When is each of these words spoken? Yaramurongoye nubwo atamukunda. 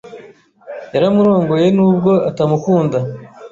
Yaramurongoye 0.93 1.67
nubwo 1.75 2.11
atamukunda. 2.29 2.97